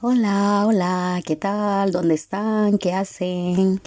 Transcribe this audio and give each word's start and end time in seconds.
Hola, 0.00 0.64
hola, 0.66 1.22
¿qué 1.24 1.36
tal? 1.36 1.92
¿Dónde 1.92 2.14
están? 2.14 2.78
¿Qué 2.78 2.92
hacen? 2.92 3.80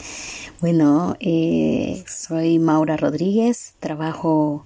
Bueno, 0.62 1.16
eh, 1.20 2.04
soy 2.08 2.60
Maura 2.60 2.98
Rodríguez, 2.98 3.74
trabajo 3.80 4.66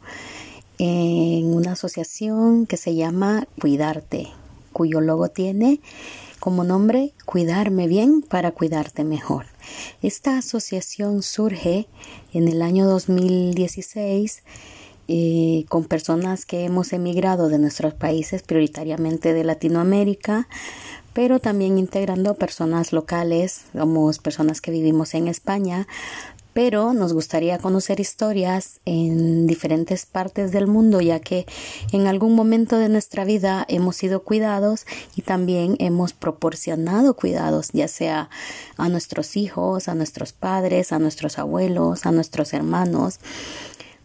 en 0.78 1.54
una 1.54 1.74
asociación 1.74 2.68
que 2.68 2.78
se 2.78 2.96
llama 2.96 3.48
Cuidarte, 3.60 4.28
cuyo 4.72 5.02
logo 5.02 5.30
tiene 5.30 5.82
como 6.40 6.64
nombre 6.64 7.14
Cuidarme 7.26 7.88
bien 7.88 8.22
para 8.22 8.52
cuidarte 8.52 9.04
mejor. 9.04 9.48
Esta 10.02 10.38
asociación 10.38 11.24
surge 11.24 11.88
en 12.34 12.48
el 12.48 12.62
año 12.62 12.86
2016 12.88 14.44
eh, 15.08 15.66
con 15.68 15.86
personas 15.86 16.46
que 16.46 16.64
hemos 16.64 16.94
emigrado 16.94 17.50
de 17.50 17.60
nuestros 17.60 17.94
países, 17.94 18.44
prioritariamente 18.44 19.34
de 19.34 19.44
Latinoamérica, 19.44 20.48
pero 21.14 21.40
también 21.40 21.78
integrando 21.78 22.36
personas 22.36 22.94
locales, 22.94 23.66
somos 23.74 24.20
personas 24.20 24.62
que 24.62 24.72
vivimos 24.72 25.14
en 25.14 25.28
España, 25.28 25.88
pero 26.54 26.94
nos 26.94 27.14
gustaría 27.14 27.58
conocer 27.60 28.00
historias 28.00 28.82
en 28.86 29.48
diferentes 29.48 30.06
partes 30.06 30.52
del 30.52 30.68
mundo, 30.68 31.00
ya 31.00 31.20
que 31.20 31.46
en 31.94 32.08
algún 32.08 32.36
momento 32.36 32.78
de 32.78 32.90
nuestra 32.90 33.24
vida 33.24 33.66
hemos 33.70 33.96
sido 33.96 34.24
cuidados 34.24 34.86
y 35.16 35.22
también 35.22 35.76
hemos 35.80 36.14
proporcionado 36.14 37.16
cuidados, 37.16 37.70
ya 37.72 37.88
sea 37.88 38.30
a 38.78 38.90
nuestros 38.90 39.38
hijos, 39.38 39.88
a 39.88 39.96
nuestros 39.96 40.34
padres, 40.34 40.92
a 40.92 41.00
nuestros 41.00 41.40
abuelos, 41.40 42.06
a 42.06 42.12
nuestros 42.12 42.54
hermanos 42.54 43.20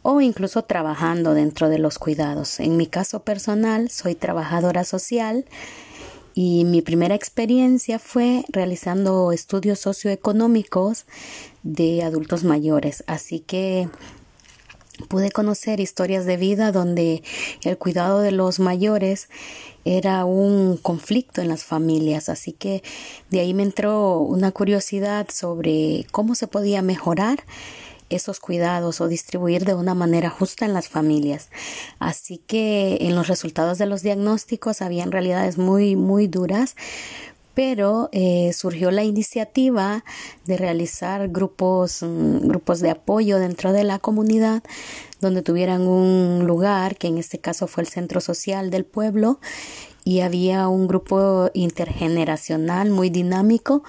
o 0.03 0.21
incluso 0.21 0.63
trabajando 0.63 1.35
dentro 1.35 1.69
de 1.69 1.81
los 1.81 1.99
cuidados. 1.99 2.61
En 2.61 2.77
mi 2.77 2.87
caso 2.87 3.25
personal, 3.25 3.91
soy 3.91 4.15
trabajadora 4.15 4.85
social 4.85 5.47
y 6.39 6.67
mi 6.67 6.83
primera 6.83 7.15
experiencia 7.15 7.99
fue 7.99 8.45
realizando 8.51 9.33
estudios 9.33 9.79
socioeconómicos 9.79 11.07
de 11.63 12.03
adultos 12.03 12.45
mayores. 12.45 13.05
Así 13.07 13.41
que 13.41 13.89
pude 15.09 15.31
conocer 15.31 15.81
historias 15.81 16.27
de 16.27 16.37
vida 16.37 16.73
donde 16.73 17.23
el 17.63 17.79
cuidado 17.79 18.21
de 18.21 18.33
los 18.33 18.61
mayores 18.61 19.31
era 19.87 20.27
un 20.27 20.77
conflicto 20.77 21.41
en 21.41 21.49
las 21.49 21.65
familias, 21.65 22.29
así 22.29 22.53
que 22.53 22.83
de 23.31 23.41
ahí 23.41 23.55
me 23.55 23.63
entró 23.63 24.19
una 24.19 24.53
curiosidad 24.53 25.29
sobre 25.33 26.05
cómo 26.13 26.35
se 26.35 26.49
podía 26.49 26.83
mejorar 26.83 27.45
esos 28.11 28.41
cuidados 28.41 29.01
o 29.01 29.09
distribuir 29.09 29.65
de 29.65 29.75
una 29.75 29.95
manera 29.95 30.31
justa 30.31 30.65
en 30.65 30.75
las 30.75 30.89
familias. 30.89 31.51
Así 31.99 32.39
que 32.39 32.99
en 33.01 33.15
los 33.15 33.29
resultados 33.29 33.79
de 33.79 33.87
los 33.87 34.03
diagnósticos 34.03 34.83
habían 34.83 35.13
realidades 35.13 35.59
muy, 35.59 35.97
muy 35.97 36.27
duras, 36.27 36.77
pero 37.55 38.11
eh, 38.13 38.53
surgió 38.53 38.91
la 38.91 39.03
iniciativa 39.03 40.05
de 40.45 40.59
realizar 40.59 41.29
grupos, 41.29 42.03
mm, 42.03 42.47
grupos 42.47 42.81
de 42.81 42.91
apoyo 42.91 43.39
dentro 43.39 43.73
de 43.73 43.83
la 43.83 43.99
comunidad 43.99 44.63
donde 45.23 45.41
tuvieran 45.41 45.87
un 45.87 46.47
lugar, 46.47 46.97
que 46.97 47.09
en 47.09 47.17
este 47.17 47.39
caso 47.39 47.67
fue 47.67 47.83
el 47.83 47.89
centro 47.89 48.21
social 48.21 48.71
del 48.71 48.85
pueblo, 48.85 49.41
y 50.07 50.21
había 50.21 50.69
un 50.69 50.87
grupo 50.87 51.51
intergeneracional 51.53 52.91
muy 52.91 53.11
dinámico 53.11 53.83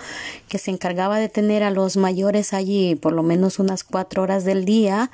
que 0.49 0.57
se 0.57 0.71
encargaba 0.71 1.19
de 1.19 1.29
tener 1.29 1.61
a 1.61 1.69
los 1.69 1.95
mayores 1.95 2.53
allí 2.53 2.95
por 2.95 3.13
lo 3.13 3.21
menos 3.21 3.59
unas 3.59 3.83
cuatro 3.83 4.23
horas 4.23 4.43
del 4.43 4.65
día 4.65 5.11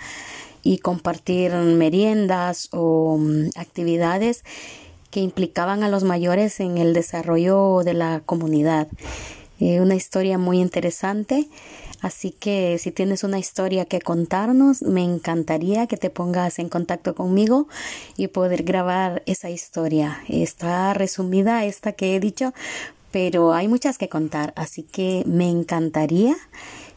y 0.64 0.78
compartir 0.78 1.52
meriendas 1.52 2.70
o 2.72 3.18
mm, 3.20 3.50
actividades 3.58 4.46
que 5.12 5.20
implicaban 5.20 5.84
a 5.84 5.90
los 5.90 6.06
mayores 6.06 6.62
en 6.62 6.78
el 6.78 6.94
desarrollo 6.94 7.82
de 7.84 7.96
la 7.96 8.22
comunidad. 8.26 8.88
Eh, 9.60 9.82
una 9.82 9.96
historia 9.96 10.38
muy 10.38 10.62
interesante 10.62 11.50
Así 12.04 12.32
que 12.32 12.78
si 12.80 12.92
tienes 12.92 13.24
una 13.24 13.40
historia 13.40 13.86
que 13.86 14.02
contarnos, 14.02 14.82
me 14.82 15.06
encantaría 15.06 15.88
que 15.88 15.96
te 15.96 16.10
pongas 16.10 16.60
en 16.60 16.68
contacto 16.68 17.16
conmigo 17.16 17.70
y 18.18 18.28
poder 18.28 18.64
grabar 18.64 19.24
esa 19.26 19.50
historia. 19.50 20.22
Está 20.28 20.94
resumida 20.94 21.64
esta 21.64 21.94
que 21.94 22.14
he 22.14 22.20
dicho, 22.20 22.54
pero 23.12 23.54
hay 23.54 23.70
muchas 23.70 23.98
que 23.98 24.10
contar, 24.10 24.52
así 24.58 24.84
que 24.84 25.24
me 25.26 25.50
encantaría 25.50 26.36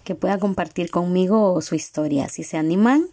que 0.03 0.17
pueda 0.17 0.41
compartir 0.41 0.91
conmigo 0.91 1.61
su 1.63 1.77
historia. 1.77 2.29
Si 2.29 2.43
se 2.43 2.57
animan, 2.57 3.07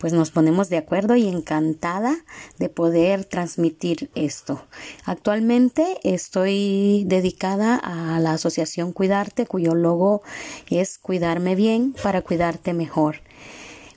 pues 0.00 0.14
nos 0.14 0.30
ponemos 0.30 0.70
de 0.70 0.78
acuerdo 0.78 1.14
y 1.14 1.28
encantada 1.28 2.16
de 2.58 2.70
poder 2.70 3.26
transmitir 3.26 4.10
esto. 4.14 4.62
Actualmente 5.04 5.98
estoy 6.02 7.04
dedicada 7.06 7.76
a 7.76 8.18
la 8.18 8.32
asociación 8.32 8.92
Cuidarte, 8.92 9.44
cuyo 9.44 9.74
logo 9.74 10.22
es 10.70 10.98
Cuidarme 10.98 11.54
bien 11.54 11.94
para 12.02 12.22
cuidarte 12.22 12.72
mejor 12.72 13.16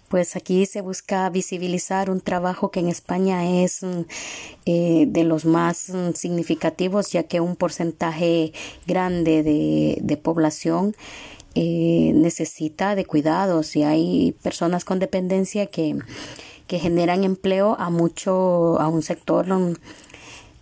pues 0.10 0.36
aquí 0.36 0.68
se 0.68 0.82
busca 0.82 1.28
visibilizar 1.32 2.12
un 2.12 2.22
trabajo 2.22 2.70
que 2.70 2.82
en 2.82 2.88
España 2.88 3.64
es 3.64 3.82
mm, 3.82 4.02
eh, 4.68 5.06
de 5.08 5.24
los 5.24 5.44
más 5.44 5.90
mm, 5.90 6.12
significativos, 6.14 7.12
ya 7.12 7.24
que 7.24 7.40
un 7.40 7.56
porcentaje 7.56 8.54
grande 8.86 9.42
de, 9.42 9.98
de 10.04 10.18
población 10.18 10.96
eh, 11.56 12.12
necesita 12.16 12.96
de 12.96 13.06
cuidados 13.06 13.76
y 13.76 13.84
hay 13.84 14.36
personas 14.42 14.86
con 14.86 15.00
dependencia 15.00 15.68
que, 15.68 15.98
que 16.68 16.80
generan 16.80 17.24
empleo 17.24 17.76
a 17.80 17.90
mucho, 17.92 18.80
a 18.80 18.88
un 18.88 19.04
sector 19.04 19.52
um, 19.52 19.76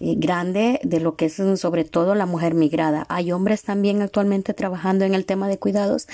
eh, 0.02 0.16
grande 0.18 0.82
de 0.84 1.00
lo 1.00 1.16
que 1.16 1.26
es 1.26 1.40
um, 1.40 1.56
sobre 1.56 1.86
todo 1.86 2.14
la 2.16 2.26
mujer 2.26 2.56
migrada. 2.56 3.06
Hay 3.08 3.32
hombres 3.32 3.64
también 3.64 4.02
actualmente 4.02 4.54
trabajando 4.54 5.06
en 5.06 5.14
el 5.14 5.26
tema 5.26 5.48
de 5.48 5.60
cuidados, 5.60 6.10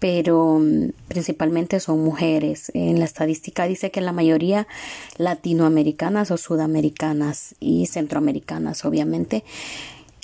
pero 0.00 0.54
um, 0.54 0.90
principalmente 1.06 1.78
son 1.78 2.02
mujeres. 2.02 2.72
En 2.74 2.98
la 2.98 3.04
estadística 3.04 3.68
dice 3.68 3.92
que 3.92 4.00
la 4.00 4.12
mayoría 4.12 4.66
latinoamericanas 5.16 6.32
o 6.32 6.38
sudamericanas 6.38 7.54
y 7.60 7.86
centroamericanas, 7.86 8.84
obviamente, 8.84 9.44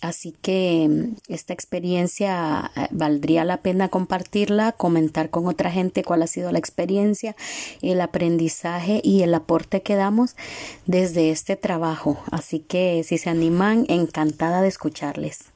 Así 0.05 0.33
que 0.43 0.87
mm, 0.87 1.33
esta 1.33 1.55
experiencia 1.55 2.71
eh, 2.77 2.89
valdría 2.91 3.45
la 3.45 3.63
pena 3.63 3.89
compartirla, 3.89 4.73
comentar 4.73 5.31
con 5.31 5.47
otra 5.47 5.71
gente 5.71 6.05
cuál 6.05 6.23
ha 6.23 6.27
sido 6.27 6.53
la 6.53 6.59
experiencia, 6.59 7.35
el 7.81 8.03
aprendizaje 8.03 9.01
y 9.03 9.23
el 9.23 9.33
aporte 9.33 9.81
que 9.81 9.95
damos 9.95 10.37
desde 10.85 11.31
este 11.31 11.57
trabajo. 11.57 12.19
Así 12.31 12.59
que 12.59 13.03
si 13.03 13.17
se 13.17 13.31
animan, 13.31 13.87
encantada 13.89 14.61
de 14.61 14.69
escucharles. 14.69 15.47